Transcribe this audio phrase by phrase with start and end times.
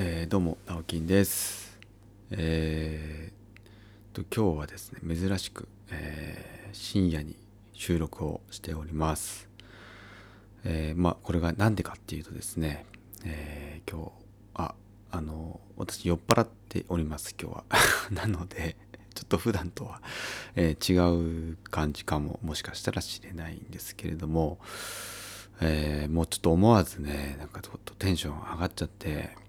[0.00, 1.76] えー、どうも直樹です。
[2.30, 7.34] えー、と今日はですね珍しく、えー、深夜に
[7.72, 9.48] 収録をしております。
[10.64, 12.86] えー、まあこれが何でかっていうとですね、
[13.24, 14.12] えー、今日
[14.54, 14.74] あ
[15.10, 17.64] あの私酔っ払っております今日は。
[18.12, 18.76] なので
[19.16, 20.00] ちょっと普段とは、
[20.54, 24.60] えー、違う感じかももしかしたら知れないんですけれども、
[25.60, 29.47] えー、もうちょっと思わずねなんかちょっとテンション上がっちゃって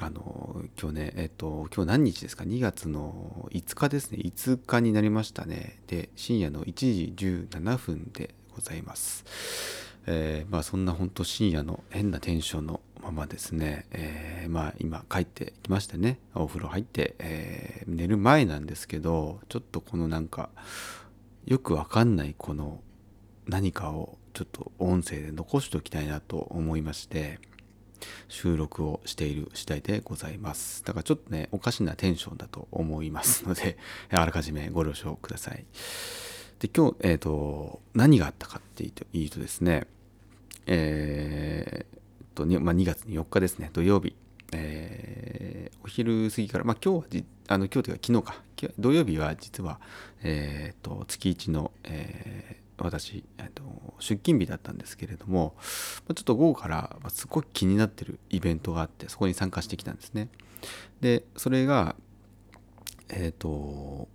[0.00, 4.18] あの今日ねえっ、と今日何日ですか？2月の5日ですね。
[4.24, 5.80] 5日になりましたね。
[5.86, 9.24] で深夜の1時17分でございます。
[10.06, 16.18] えー、まあそんな本当深夜の変なテンションのままですね、えー、まあ今帰ってきましてね。
[16.34, 20.48] お風呂入って、えー、寝る前なんですけどちょっとこのなんか
[21.44, 22.80] よくわかんないこの
[23.46, 27.38] 何かをちょっと音声で残しておきたいなと思いまして。
[28.28, 30.84] 収録をしている次第でございます。
[30.84, 33.76] だからちょっとねおかしなテンションだと思いますので
[34.10, 35.64] あらかじめご了承ください。
[36.58, 38.92] で今日、えーと、何があったかってい
[39.26, 39.86] うとですね
[40.66, 44.14] えー、と、まあ、2月4日ですね土曜日。
[44.54, 48.42] えー、お昼過ぎから、まあ、今日はじあの今日というか昨日か。
[48.78, 49.80] 土曜日は実は、
[50.22, 53.62] えーと、月1の、えー、私、えーと、
[53.98, 55.54] 出勤日だったんですけれども
[56.08, 60.28] ちょっと午後からすごい気になってるイベントがあってそこに参加してきたんですね。
[61.00, 61.96] でそれが
[63.08, 64.08] えっ、ー、と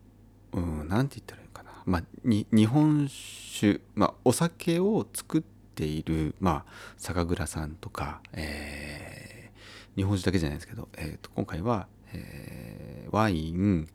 [0.53, 13.87] うん何て言ったらいいのかな、まあ、に日本酒、まあ、お酒を作っている、まあ、酒蔵さんとか、えー、日本酒だけじゃないですけど、えーと、今回は、えー、ワイン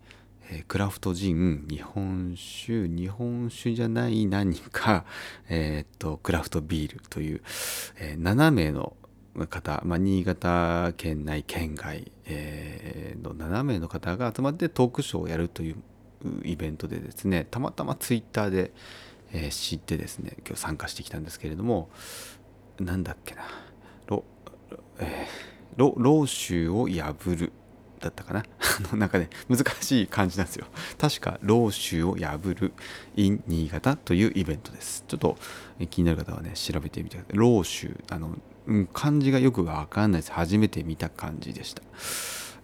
[0.55, 5.06] えクラフトジン日本酒日本酒じゃない何か、
[5.48, 7.42] え、っとクラフトビールという、
[7.98, 8.94] え、7名の
[9.48, 15.77] 方、まあ、新潟県内県外、えー、の7名の方が集まってトークショーをやるという
[16.44, 18.72] イベントでですねたまたまツイッターで、
[19.32, 21.88] えー、知ってですね今日参加してきたんですけれども
[22.78, 23.43] なんだっけな
[24.06, 24.22] ロ,、
[24.99, 27.53] えー、ロ老を破る。
[28.02, 28.44] だったかな？
[28.96, 30.66] なんかね難しい感じなんですよ。
[30.98, 32.72] 確か老衆を破る
[33.16, 35.04] in 新潟というイベントです。
[35.08, 35.36] ちょっと
[35.90, 37.36] 気になる方はね調べてみてください。
[37.36, 38.36] 老衆あの、
[38.66, 40.32] うん、漢字がよくわかんないです。
[40.32, 41.82] 初めて見た感じでした。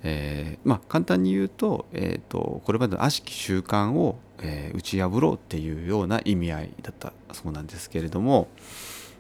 [0.03, 8.47] えー、まあ簡単に言うと,、えーと、これまでの悪しき習慣を、えー、打ち破ろうっていうような意味合いだったそうなんですけれども、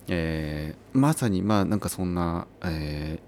[0.06, 3.18] えー、まさにまあなんかそんな、え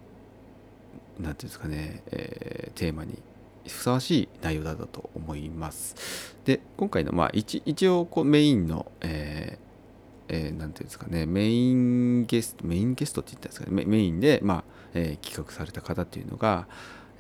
[1.20, 3.18] 何て言うんですかね、えー、テーマに
[3.66, 6.36] ふさわしい内容だったと思います。
[6.44, 9.70] で今回のまあ一一応こうメインの、えー
[10.30, 14.64] えー、ていうんですかねメインゲストメインゲストって言ったんですかねメインで、まあ
[14.94, 16.68] えー、企画された方っていうのが、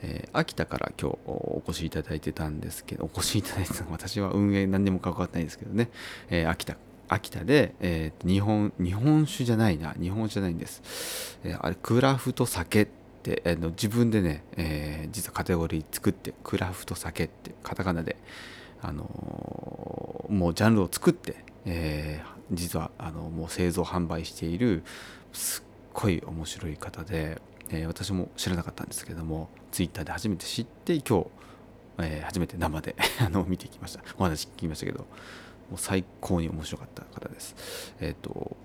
[0.02, 5.90] えー、秋田から今日お越しいただいてたんですけどお越しいただいてたのは私は運営何にも関わってないんですけどね、
[6.30, 6.76] えー、秋田
[7.08, 12.86] 秋田で、えー、日本日本酒じゃないな日本酒じゃないんです、えー、あれクラフト酒
[13.22, 18.16] で、えー、の自分でね、えー、実はカテゴリー作ってクラフト酒ってカタカナで、
[18.82, 21.36] あのー、もうジャンルを作って、
[21.66, 24.82] えー、実はあのもう製造販売している
[25.32, 31.26] すっごい面白い方で、えー、私も知らなかったんですけどもツイッターで初めて知って今日、
[31.98, 34.02] えー、初めて生で あの見てきました。
[34.18, 35.06] お話聞きましたけども
[35.76, 37.94] う最高に面白かった方です。
[38.00, 38.56] えっ、ー、と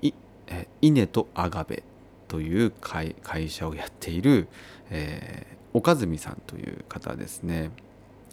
[0.00, 0.12] い、
[0.46, 1.82] え稲とアガベ。
[2.30, 3.16] という会
[3.48, 4.46] 社をやっている、
[4.90, 7.72] えー、岡住さんという方ですね。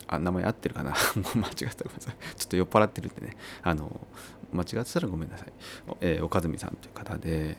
[0.05, 0.91] あ、名前合ってるかな？
[1.17, 2.15] もう間違ったごめんなさい。
[2.35, 3.35] ちょっと酔っ払ってるんでね。
[3.63, 3.99] あの、
[4.53, 5.51] 間違ってたらごめんなさい。
[6.01, 7.57] えー、岡住さんという方で、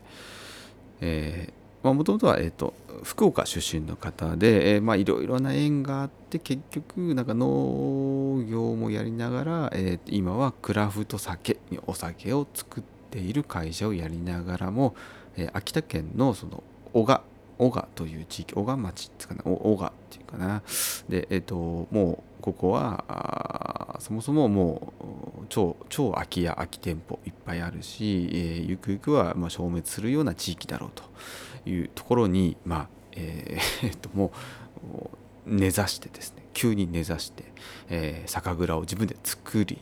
[1.00, 2.72] えー、もともとは、えーと、
[3.02, 14.94] 福岡出身の方で、えー、まあ、いろいろな縁があって結局なんか農業もやりながら、えー、今はクラフト酒お酒を作っている会社をやりながらも、
[15.38, 16.62] え、秋田県のその
[16.92, 17.22] 小賀
[17.58, 20.62] 小賀という地域小賀町ってかな小賀っていうかな。
[21.08, 21.56] でえっ、ー、と
[21.90, 24.92] もうここはそもそもも
[25.42, 34.32] う超超空き家空き店舗いっぱいあるし、えー、ゆくゆくはま消滅するような地域だろうというところにまあえー、 とも
[35.46, 36.46] う根ざしてですね。
[36.52, 37.44] 急に根ざして、
[37.88, 39.78] え、酒蔵を自分で作り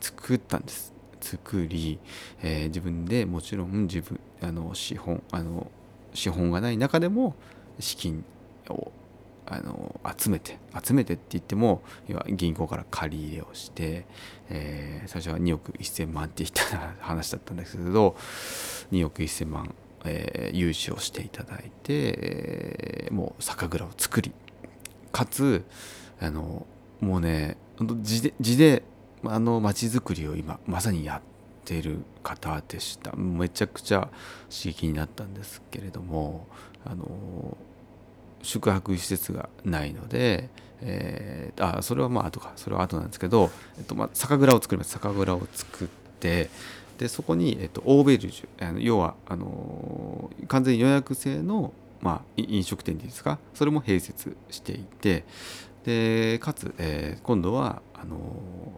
[0.00, 0.93] 作ったんです。
[1.24, 1.98] 作り、
[2.42, 5.70] えー、自分でもちろん自分あの資本あの
[6.12, 7.34] 資本がない中でも
[7.80, 8.24] 資金
[8.68, 8.92] を
[9.46, 14.06] あの集めて集めてって言っても要は銀行から借り入れをして、
[14.48, 18.16] えー、最初は2億1000万って言った話だったんですけど
[18.92, 19.74] 2億1000万
[20.06, 24.32] えー、融資をしていただいて、えー、もう酒蔵を作り
[25.12, 25.64] かつ
[26.20, 26.66] あの
[27.00, 27.56] もうね
[28.02, 28.82] 地で地で
[29.26, 31.20] あの街づくりを今まさにやっ
[31.64, 33.12] てる方でした。
[33.16, 34.08] めちゃくちゃ
[34.50, 36.46] 刺激になったんですけれども
[36.84, 37.56] あの
[38.42, 40.50] 宿泊施設がないので、
[40.82, 42.52] えー、あそれはまあ後か。
[42.56, 44.90] それは後なんですけど、えっとまあ、酒蔵を作ります。
[44.90, 45.88] 酒蔵を作っ
[46.20, 46.50] て
[46.98, 51.72] でそこに、えっと、オーベルジュあの要はあの完全予約制の、
[52.02, 53.38] まあ、飲食店ですか？
[53.54, 55.24] それも併設していて
[55.84, 58.18] でかつ、えー、今度はあの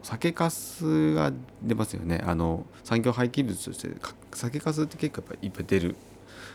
[0.04, 1.32] 酒粕が
[1.62, 2.22] 出ますよね。
[2.24, 3.88] あの産業廃棄物として
[4.32, 5.96] 酒粕って結構やっぱいっぱい出る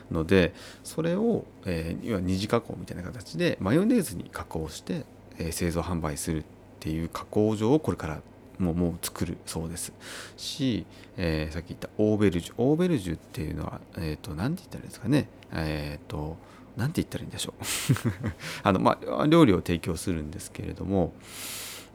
[0.10, 0.54] ので
[0.84, 5.06] それを、えー、要は二次加工みたいな形でマヨネーズに加工して、
[5.38, 6.44] えー、製造販売するっ
[6.80, 8.22] ていう加工場をこれから
[8.58, 9.92] もうもう作るそうです。
[10.38, 10.86] し、
[11.18, 12.54] えー、さっき言ったオーベルジュ。
[12.58, 15.28] オーベルジュっていうのは何、えーと、て言ったらいいですかね。
[15.52, 16.38] えっ、ー、と
[16.78, 17.64] 何て言ったらいいんでしょう。
[18.64, 21.14] あのまあ料理を提供するんですけれども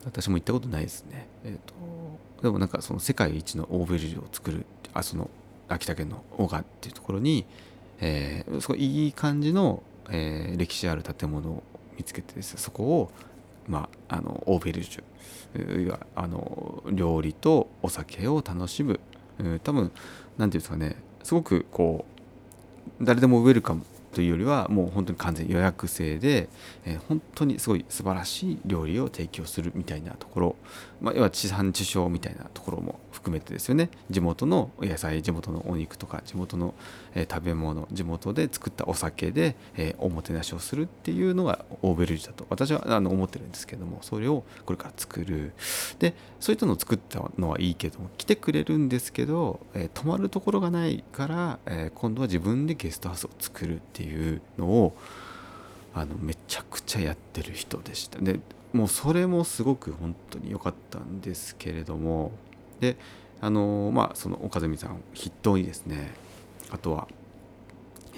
[0.06, 1.28] 私も行ったことないですね。
[1.44, 4.64] えっ、ー、とでもなんかその世界一のオーベルジュを作る
[4.94, 5.28] あその
[5.68, 7.44] 秋田県の小川っていうところに、
[8.00, 11.62] えー、すごいいい感じの、えー、歴史ある建物を
[11.98, 12.56] 見つけてです。
[12.56, 13.10] そこを
[13.68, 19.00] まあ、あのオーベルジュあの料理とお酒を楽しむ。
[19.64, 19.92] 多分何て
[20.38, 20.96] 言うんですかね。
[21.24, 22.04] すごくこ
[23.00, 23.84] う誰でもウェルカム。
[24.16, 26.48] というよりはもう本当に完全予約制で、
[26.86, 30.56] えー、本当にすごい素晴らしい料理を提供するみたいなところ、
[31.00, 33.90] まあ、要は地産地消みたいなところも含めてですよね。
[34.10, 36.74] 地元の野菜地元のお肉とか地元の、
[37.14, 42.46] え、食べ物地元で作ったお酒で、え、おもてなしをするっていうのがオーベルジュだと。
[42.48, 45.52] 私はあの思ってるんですけどもそれをこれから作る。
[45.98, 54.96] でそういったのを作ったのはいいけども来てくれるんですけど、え泊まるところがないから、え今度は自分でゲストハウスを作るっていうのを
[55.94, 58.18] あのめちゃくちゃやってる人でした。
[58.20, 58.40] で
[58.76, 62.32] もうそれもすごく本当に良かったんですけれども。
[62.80, 62.96] で
[63.40, 66.12] あのまあその岡住さん筆頭にですね
[66.70, 67.06] あとは、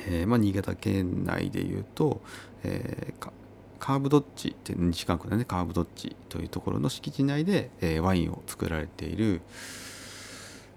[0.06, 2.20] えー、まあ、新潟県内でいうと、
[2.62, 3.31] えー、
[3.78, 9.43] カーブドッチって西韓国のねカーブドッチというところの敷地内で、えー、ワインを作られている、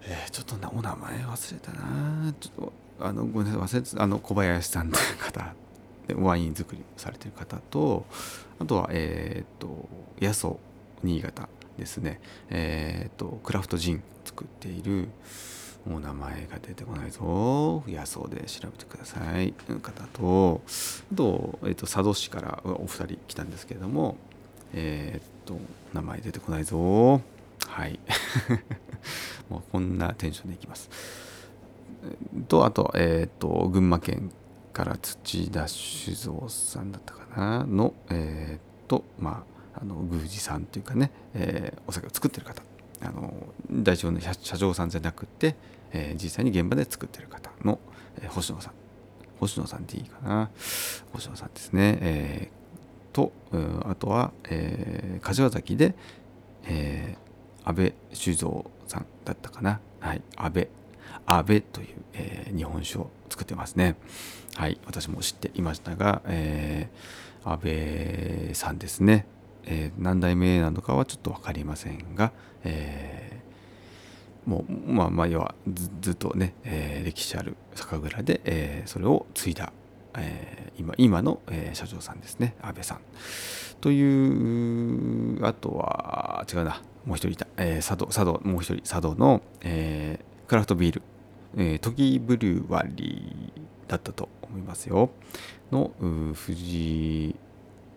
[0.04, 5.54] え、ちょっとお名前忘れたなちょっとあのごめんなさい忘れてあの小林さんという方
[6.16, 8.04] ワイン作りされてる方と
[8.58, 9.88] あとはえっ、ー、と
[10.20, 10.56] 八十
[11.02, 12.20] 新潟ですね。
[12.50, 15.08] えっ、ー、とクラフトジン作っている
[15.84, 17.82] もう名前が出てこないぞ。
[17.88, 19.52] 野草で調べてください。
[19.52, 20.60] 方と
[21.12, 24.16] あと,、えーと、佐渡市からお二人来たんですけれども
[24.74, 25.58] えっ、ー、と
[25.92, 27.20] 名前出てこないぞ。
[27.66, 27.98] はい。
[29.50, 30.88] もうこんなテンションでいきます。
[32.48, 34.32] とあと,、えーと、群馬県
[34.72, 42.62] から土田酒造さんだったかなの、えー、とまああの宮司さんというかね、えー、お酒を作ってる方。
[43.04, 43.34] あの
[43.68, 45.56] 代表の社長さんじゃなくて、
[45.90, 47.80] えー、実際に現場で作ってる方の、
[48.20, 48.72] えー、星野さん。
[49.40, 50.50] 星野さんでいいかな。
[51.12, 53.32] 星野さんですね、えー、と
[53.88, 55.96] あとは、えー、柏崎で、
[56.64, 59.80] えー、安倍酒造さんだったかな。
[60.00, 60.68] はい安倍。
[61.26, 63.96] アベという、えー、日本酒を作ってますね。
[64.56, 69.26] はい、私も知っていましたが、えー、安倍さんですね。
[69.64, 75.54] えー、何代目なのかはちょっと分かりませんが、えー、もうまあまあ要は
[76.02, 79.72] ずっとね、えー、歴史ある酒蔵で、えー、それを継いだ、
[80.18, 82.54] えー、今今の、えー、社長さんですね。
[82.60, 83.00] 安倍さん。
[83.80, 86.82] というあとは違うな。
[87.06, 91.02] もう一人いた、えー、佐渡佐渡もう一人佐渡の、えー、クラフトビール。
[91.56, 95.10] えー、トギブルワリーだったと思いますよ。
[95.70, 95.92] の
[96.34, 97.34] 藤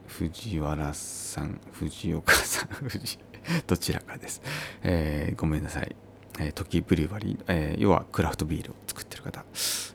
[0.08, 3.20] 藤原さん、藤岡さん、 藤
[3.68, 4.42] どちらかです。
[4.84, 5.96] えー、ごめんなさい。
[6.40, 9.46] えー、トキブリュワリー、えー、要はクラフトビールを作ってる方。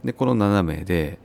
[0.04, 1.18] で、この7名で、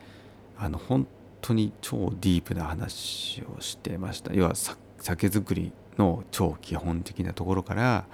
[0.57, 1.07] あの、本
[1.41, 4.33] 当に超ディープな話をしてました。
[4.33, 4.53] 要は
[4.99, 8.05] 酒造りの超基本的なところから、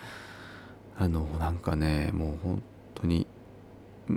[0.98, 2.64] あの、なんかね、もう本
[2.96, 3.26] 当に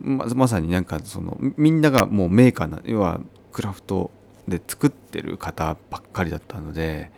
[0.02, 3.20] ままさになんかそのみんながもうメーカーな要は
[3.52, 4.10] クラフト
[4.48, 7.10] で作ってる方ばっかりだったので、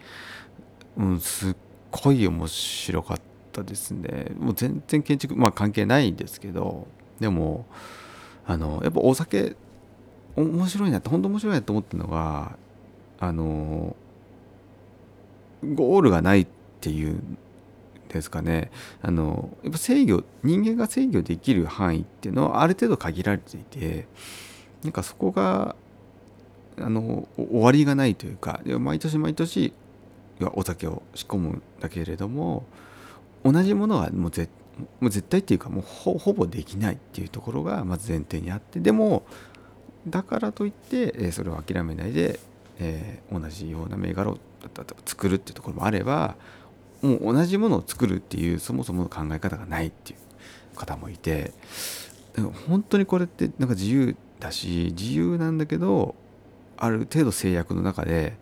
[0.97, 1.57] うん、すっ
[1.91, 3.21] ごい面白かっ
[3.53, 4.33] たですね。
[4.39, 6.87] もう全然建築まあ関係ないんですけど
[7.19, 7.67] でも
[8.47, 9.57] あのやっぱお酒
[10.37, 12.57] 面白いなって本当面白いなと思ったのが
[13.19, 13.97] あの
[15.65, 16.47] ゴールがないっ
[16.81, 17.21] ていう
[18.17, 18.71] ですかね。
[19.03, 24.07] あのやっぱ制御人間が制御できる範囲っていうのはある程度限られていて
[24.83, 25.77] なんかそこが
[26.79, 29.73] あの終わりがないというか毎年毎年
[30.53, 32.67] お酒を仕込むんだけれども
[33.45, 34.51] 同じものはもう絶
[35.01, 39.25] もう絶対っていうかもうほぼできないっていうところがまず前提にあってでも
[40.07, 42.39] だからといって、それを諦めないで、
[42.79, 44.39] えー、同じような銘柄を
[45.05, 46.37] 作るっていうところもあれば
[47.07, 51.53] もう同じものを作るっていうそもそもの考え方がないっていう方もいて
[52.69, 56.15] 本当にこれってなんか自由だし自由なんだけど
[56.77, 58.37] ある程度制約の中で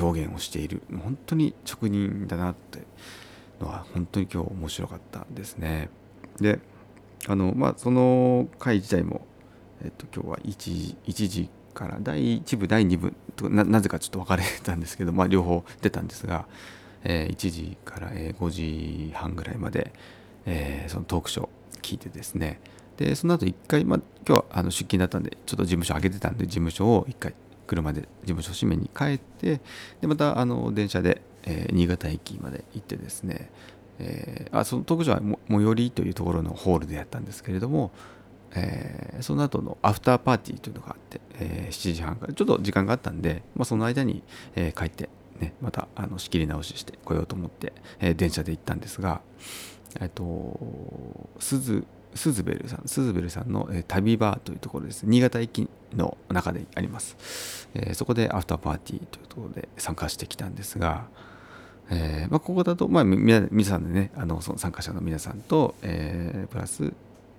[0.00, 2.80] 表現をしている本当に職人だなって
[3.60, 5.88] のは本当に今日面白かったですね。
[6.40, 6.58] で
[7.28, 9.26] あのまあその回自体も、
[9.84, 16.46] えっと、今日は 1, 1時から第1部第2部とななぜかちょっと分かれたんですけど、まあ、両方出たんですが、
[17.04, 19.92] えー、1時から5時半ぐらいまで、
[20.46, 21.48] えー、そのトークショー
[21.80, 22.60] 聞いてですね。
[22.96, 27.34] でその後一回、ま、今日はあの出勤だったんでちょっと事務所上げてたんで事務所を一回
[27.66, 29.60] 車で事務所閉めに帰って
[30.00, 33.50] でまたあの電車で、えー、新潟駅まで行ってですね、
[33.98, 37.92] えー、あその特徴は最寄りというところのホールでやったんですけれども、
[38.54, 44.22] えー、その後のアフターパーティーというのがあって、えー、7時半からちょっと時間があったんで、まあ、その間に、
[44.54, 45.08] えー、帰って、
[45.42, 49.20] ね、またあの仕切り直ししてこようと思って、え、電車で行ったんですが、
[50.00, 50.58] えっと、
[51.38, 51.84] 鈴
[52.14, 55.04] スズベルさん、スズベルさんの、え、旅バーというところです。
[55.06, 61.06] 新潟駅の中であります、え、そこでアフターパーティーというところで参加してきたんですが、
[61.90, 66.84] えーまあ、ここだと、まあ、皆さんでね、あのその参加者の皆さんと、えー、プラス、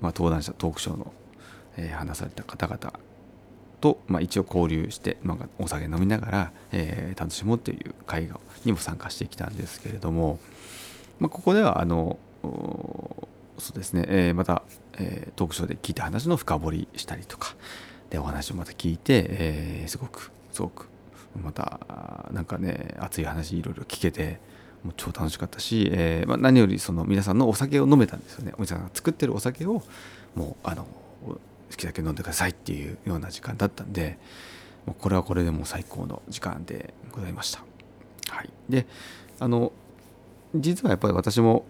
[0.02, 1.14] まあ、登壇者、トークショーの、
[1.78, 3.00] えー、話された方々
[3.84, 8.30] と、まあ、一応交流して、まあ、お酒飲みながら、えー、楽しもうという会
[8.64, 10.40] にも参加してきたんですけれども、
[11.20, 12.18] まあ、ここではあの
[13.58, 14.64] そうですね、えー、また、
[14.94, 17.58] えー、トークショーで聞いた話の深掘りしたりとか
[18.10, 20.88] でお話をまた聞いて、えー、すごくすごく
[21.36, 24.40] またなんかね熱い話いろいろ聞けて
[24.86, 28.54] もう超楽しかったし、えーまあ、何よりその皆さんのお酒を飲めたんですよね。
[28.58, 29.82] おじさんが作ってるお酒を
[30.36, 30.88] もうあの
[31.74, 34.20] 好きだけ飲んでくださいっていうような時間だったんで
[34.86, 37.64] もうこれはこれでも最高の時間でございました。
[38.30, 38.86] はい、で
[39.40, 39.72] あの
[40.56, 41.66] 実はやっぱり私も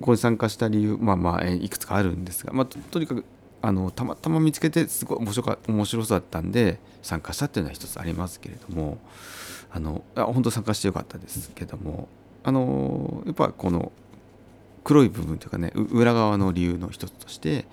[0.00, 3.24] ここに参加した理由まあまあいくつかあるんですが、まあ、とにかく
[3.62, 8.98] あのたまたま見つけてすごい面白か面白そうだったんで参加したっていうのは一つありますけれども
[9.70, 12.08] あのあ本当参加してよかったですけども
[12.42, 13.92] あのやっぱこの
[14.84, 17.64] 黒い部分というかね裏側の理由の一つとしてやっ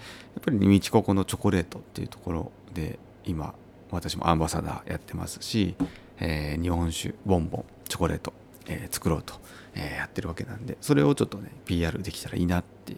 [0.44, 3.54] ぱりみちここのチョコレートっていうところで今
[3.92, 5.76] 私もアンバサダーやってますし、
[6.20, 8.34] えー、日本酒ボンボンチョコレート、
[8.68, 9.40] えー、作ろうと
[9.76, 12.96] えー、やってるわけなんでそれをちょっとね PR できたらいいなって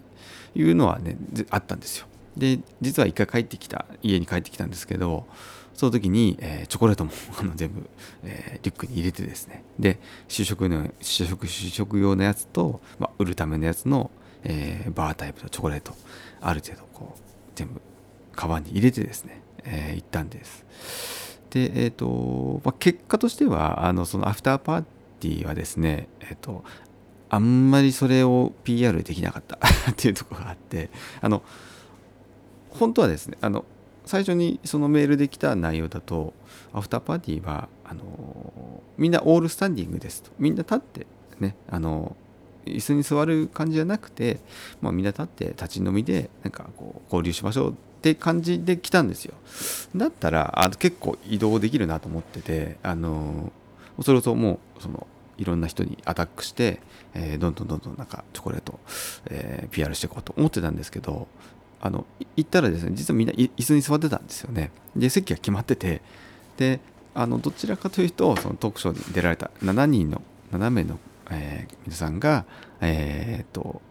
[0.56, 1.18] いうのはね
[1.50, 2.08] あったんですよ。
[2.38, 5.28] で実は一回帰ってきた家に帰ってきたんですけど
[5.74, 7.90] その時に、えー、チョコレートも あの全部、
[8.24, 9.64] えー、リュックに入れてですね。
[9.80, 14.12] で主食の主食主食用のやつと、まあ、売るためのやつの、
[14.44, 15.96] えー、バータイプのチョコレート
[16.42, 17.22] ある程度こう
[17.56, 17.82] 全部
[18.36, 20.66] カバンに入れてですね、えー、行ったんです。
[21.50, 24.84] でえっ、ー、と、まあ、結果としてはあのそのアフターパー
[25.20, 26.64] ティーはですね、えっと、
[27.30, 29.58] あんまりそれを PR できなかった
[29.90, 30.90] っていうところがあって、
[31.22, 31.42] あの、
[32.70, 33.66] 本当はですね、あの、
[34.06, 36.34] 最初にそのメールで来た内容だと、
[36.74, 40.32] アフターパーティーは、あの、みんなオールスタンディングですと。
[40.40, 41.08] みんな立って
[41.40, 42.16] ね、あの、
[42.66, 44.40] 椅子に座る感じじゃなくて、
[44.82, 49.34] まあ、みんな立って立ち飲みでなんかこう交流しましょうって感じで来たんですよ
[49.96, 53.52] だったらあ結構移動できるなと思っててあの
[54.02, 55.08] それこそもうその
[55.38, 56.80] いろんな人にアタックして、
[57.14, 58.80] えー、どんどんどんどんなんかチョコレート、
[59.28, 61.28] えー、PR していこうと思ってたんですけど
[61.86, 62.06] あの
[62.38, 64.72] 行ったらですね実はみんな椅子に座ってたんですよね。
[64.96, 66.02] で席が決まってて
[66.56, 66.80] で
[67.14, 70.22] あのどちらかというとそのトークショーに出られた7人の
[70.54, 70.98] 7名の、
[71.30, 72.46] えー、皆さんが
[72.80, 73.82] えー、っと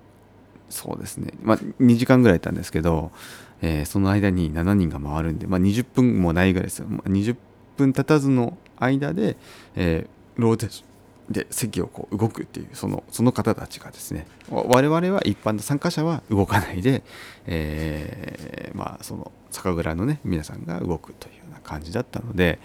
[0.71, 1.35] そうですね。
[1.43, 3.13] まあ2時間ぐらいいたんですけど、
[3.61, 7.37] えー、その間に7人が回るんで、まあ、20分もないぐらいですよ、ま、20
[7.77, 9.37] 分経たずの間で、
[9.77, 10.92] えー、ローテーション
[11.31, 17.03] で席をこう動くっていうそのその方たちがですね我々は一般の参加者は動かないで、
[17.47, 22.59] えー、まあその酒蔵のね皆さんが動くというような感じだったので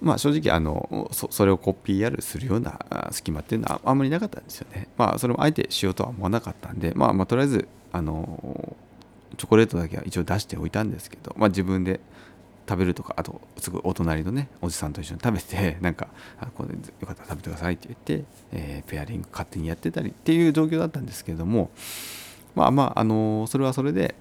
[0.00, 4.88] まあ正直あのそれをこう PR するような隙間っていうのはあんまりなかったんですよね。
[4.96, 8.76] まあそれもあえてしようとは思わなかったんでまあまあとりあえずあの
[9.36, 12.00] チョコレートだけは一応出しておいたんですけど、まあ、自分で
[12.68, 16.08] 食べるとかあとすぐお隣のねおじさんと一緒に食べて なんか
[16.40, 21.70] あこれよかったら食べてくださいって言って、えー、ペアリング勝手にやってたりっていう状況だったんですけれども
[22.54, 24.14] まあまああのそれはそれで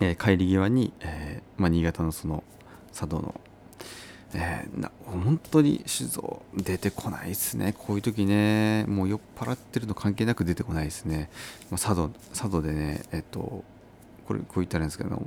[0.00, 2.42] えー、帰り際に、えーまあ、新潟のその
[2.88, 3.40] 佐渡の、
[4.34, 7.74] えー、な本当に酒造出てこないですね。
[7.78, 11.30] こういう時ねもう酔っ払ってるの関係なく出てこないですね、
[11.70, 13.64] まあ、佐渡佐渡でねえっ、と
[14.26, 15.22] これこう言ったらいいんですけど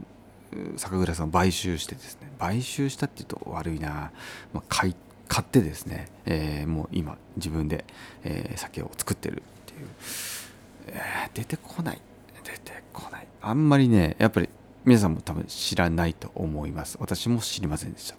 [0.77, 4.11] 酒蔵さん買収してですね買収したっていうと悪いな、
[4.53, 4.95] まあ、買い
[5.27, 7.85] 買ってですね、えー、もう今自分で、
[8.23, 9.87] えー、酒を作ってるっていう、
[10.87, 12.01] えー、出てこない。
[12.43, 13.27] 出てこない。
[13.41, 14.49] あんまりねやっぱり
[14.85, 16.97] 皆さんも多分知らないと思います。
[16.99, 18.15] 私も知りませんでした。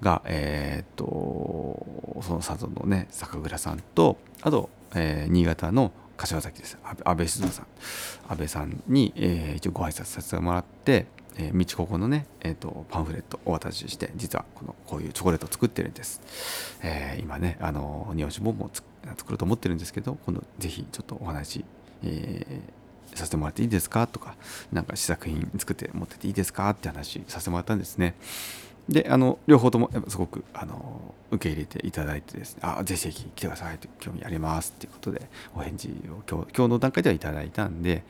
[0.00, 1.04] がえっ、と
[2.22, 6.78] その佐渡のね酒蔵さんとあと、え新潟の柏崎です。
[6.82, 7.66] 安倍静さん。
[8.28, 11.06] 安倍さんに、え一応ご挨拶させてもらって
[11.36, 16.20] えー、道ここのね、えーと、パンフレットお渡しして実はこのこういうチョコレートを作ってるんです、
[16.82, 18.70] えー、今ねあの日本酒ボンボン
[19.16, 21.64] 作ると思ってるんですけど今度ぜひちょっとお話、
[22.04, 24.06] えー、させてもらっていいですか？
[24.06, 24.34] とか
[24.72, 26.68] 何か試作品作って持ってていいですか？
[26.70, 28.14] って話させてもらったんですね。
[28.88, 38.04] であの両方ともやっぱすごくあの受け入れていただいてですねあぜひぜひ来てくださいと興味ありますっていうことでお返事を今日今日の段階ではいただいたんで、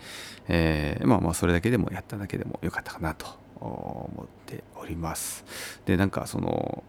[0.49, 3.27] えー、まあまあそれだけでもやっただけでもよかったかなと
[3.61, 5.45] 思っております。
[5.85, 6.83] でなんかその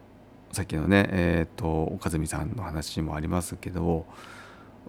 [0.53, 4.05] さっきのねえっ、ー、と岡住さんの話もありますけど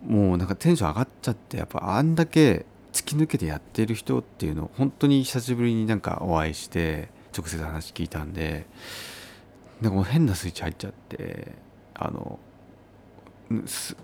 [0.06, 8.66] もうなんかテンション上がっちゃってやっぱあんだけ突き抜けてやってる人っていうのを本当に久しぶりになんかお会いして直接話聞いたんで
[9.80, 11.52] なんかもう変なスイッチ入っちゃって
[11.94, 12.38] あの
[13.50, 13.54] い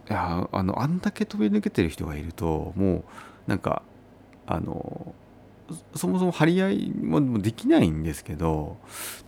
[0.08, 3.04] やあのあんだけ飛び抜けてる人がいるともう
[3.46, 3.82] なんか
[4.46, 5.14] あの
[5.94, 8.76] そもそも張り合いもできないんですけど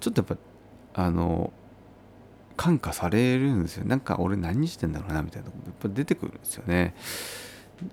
[0.01, 0.39] ちょっとやっ
[0.95, 1.53] ぱあの
[2.57, 3.87] 感化されるんですよ。
[3.87, 6.95] なんか俺何してんだろうなみたいなとこやっぱ出てくるんですよね。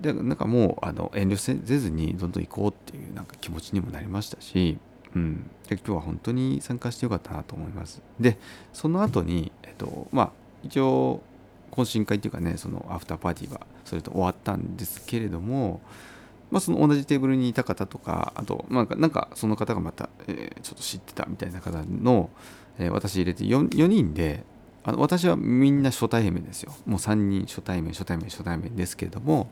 [0.02, 4.78] でなんかもうあの遠慮せずにどんどん行こうっていうなんか気持ちにもなりましたし
[5.18, 8.02] うん、で今日は本当に参加してよかったなと思います。
[8.20, 8.38] で
[8.74, 10.32] その後に、えっとまあ、
[10.64, 11.22] 一応
[11.72, 15.82] 懇親会っていうかねそのアフターパーティーはそれと終わったんですけれども、
[16.51, 22.30] まあ、その同じテーブルにいた方とかあと、まあ、なんかその方がまた、えー、ちょっと知ってたみたいな方の、
[22.80, 24.44] えー、私入れて 4, 4人で
[24.84, 29.50] あの私はみんな初対面ですよもう3人初対面初対面初対面ですけれども、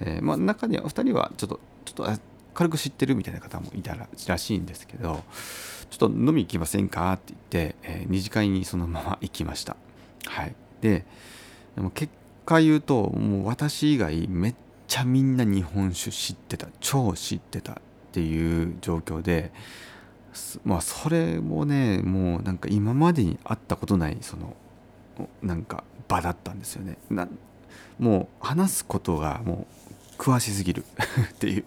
[0.00, 2.20] えーまあ、中には2人はちょっとちょっと
[2.56, 5.22] 軽く知ってるみたいな方もいたらしいんですけど
[5.90, 9.76] ちょっと飲み行きませんかって言って、えー、二次会にそのまま行きました。
[10.24, 10.54] はい。
[10.80, 11.04] で
[11.74, 12.12] でも結
[12.46, 14.54] 果言うともう私以外めっ
[14.88, 17.76] ちゃみんな日本酒知ってた超知ってたっ
[18.12, 19.52] ていう状況で
[20.64, 24.56] まあそれもねもうなんか今までに会ったことないその
[25.42, 26.96] なんか場だったんですよね。
[27.10, 27.28] な
[27.98, 29.66] もう話すことがも
[30.18, 30.84] う詳しすぎる
[31.32, 31.64] っていう。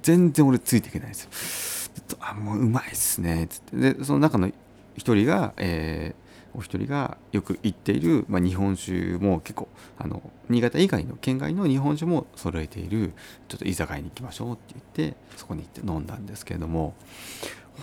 [0.00, 1.82] 全然俺ついていけないですよ。
[2.20, 4.50] あもううまいっすねつってでその中の
[4.96, 13.12] 一人が、えー、お一人がよく行っている、まあ、日本酒も結構あの新潟以外の県外の日本酒も揃えている
[13.48, 16.94] ちょっと居酒屋に行きましょうって言ってそこに行って飲んだんですけれども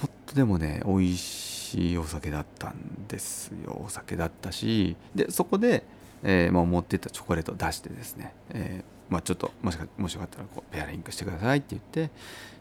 [0.01, 5.83] ほんとでもね美味しいお酒だったんですよお酒だったしでそこで、
[6.23, 12.11] えーまあ、持ってったチョコレートを出してですね、えーまあ、ちょっともしかもしよかったらこうペアリングしてくださいって言って、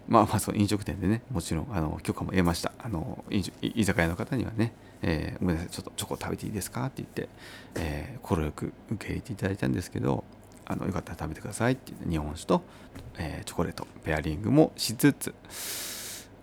[0.09, 2.73] まあ、まあその飲食店でねもちろんあの許可も得ました。
[2.79, 7.29] あの居酒屋の方にはね、えー、ごめんなさいちょっとチョコ食べていいですかって言って、
[7.77, 10.25] えー、快く受け入れていただいたんですけど
[10.65, 12.63] あのよかったら食べてくださいってって日本酒と、
[13.19, 15.35] えー、チョコレートペアリングもしつつ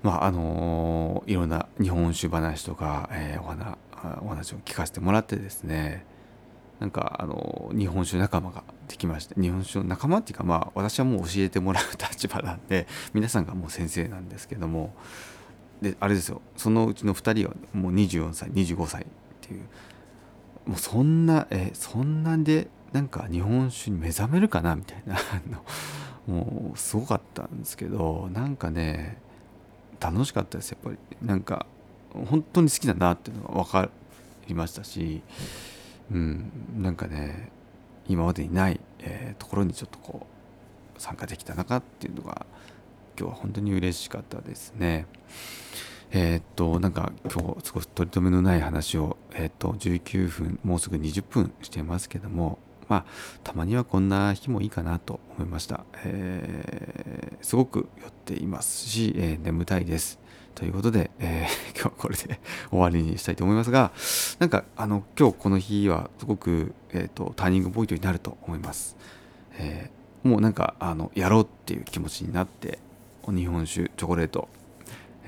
[0.03, 3.77] まああのいろんな日本酒話とか、えー、お話
[4.21, 6.05] お話を聞かせてもらってですね
[6.79, 14.93] なんかあの日本酒仲間ができまして日本酒の仲間っていうかまあ私はもう教えてもらう立場なんで皆さんがもう先生なんですけども
[15.81, 16.41] であれですよ。
[16.57, 19.05] そのうちの2人はもう24歳25歳っ
[19.41, 19.61] ていう。
[20.65, 25.17] もうそんなえそんなんでなんか日本酒に目覚めるかなみたいな
[26.27, 29.19] もうすごかったんですけどなんかね
[29.99, 30.97] 楽しかったですやっぱり。
[31.21, 31.67] なんか
[32.29, 33.89] 本当に好きだなっていうのが分か
[34.47, 35.21] りましたしうん、
[36.11, 37.51] うんなんかね
[38.07, 40.27] 今までにない、えー、ところにちょっとこ
[40.97, 42.45] う参加できたなかっていうのが
[43.17, 45.07] 今日は本当に嬉しかったですね。
[46.11, 53.05] えー、っとなんか今日少し取り留めのない話を、えー、っと19分もうすぐ20分してますけどもまあ
[53.43, 60.19] たまにはこんな日もいいかなと思いました、えー、すごく酔っていますし、え眠たいです
[60.55, 62.39] ということで、えー、 今日はこれで
[62.69, 63.91] 終わりにしたいと思いますが、
[64.39, 68.95] なんかあの今日この日はすごく、えーと、ターニングポイントになると思います。
[69.57, 72.79] えー、もうなんかあのやろうっていう気持ちになって、
[73.27, 74.49] 日本酒、チョコレート、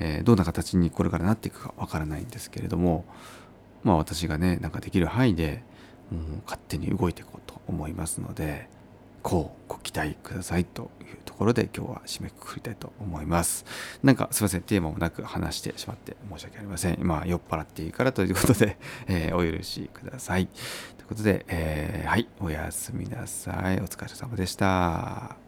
[0.00, 3.04] えー、どんな形にこれからなっていくかわからないんですけれども
[3.82, 5.62] まあ私がねなんかできる範囲で
[6.10, 8.68] もう勝手に動いていこうと思いますので
[9.22, 13.64] こうご期待くださいというところで今日は締めくくりたいと思います。
[14.02, 16.98] なんかすいませんテーマもなく話してしまって申し訳ありません。
[17.00, 20.46] まあ酔っ払っていいからということで、 えー、お許しください。
[20.96, 23.80] ということで、えー、はいおやすみなさい。
[23.80, 25.47] お疲れ様でした。